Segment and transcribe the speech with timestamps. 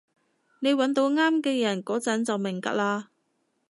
[0.61, 3.03] 你搵到啱嘅人嗰陣就明㗎喇